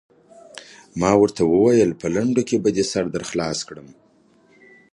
ما 0.99 1.11
ورته 1.21 1.41
وویل: 1.45 1.91
په 2.01 2.07
لنډو 2.15 2.41
کې 2.49 2.57
به 2.63 2.69
دې 2.75 2.83
سر 2.91 3.05
در 3.13 3.23
خلاص 3.29 3.59
کړم. 3.67 3.87